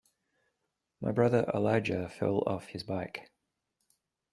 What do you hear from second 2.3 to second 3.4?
off his bike.